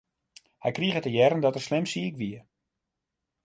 Hy 0.63 0.71
krige 0.77 0.99
te 1.03 1.11
hearren 1.15 1.43
dat 1.43 1.55
er 1.57 1.63
slim 1.67 1.85
siik 1.91 2.15
wie. 2.21 2.39